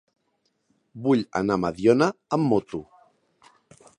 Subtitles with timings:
[1.07, 2.83] Vull anar a Mediona amb moto.